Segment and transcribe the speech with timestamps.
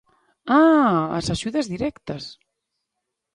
[0.63, 2.23] ¡Ah!, as axudas directas.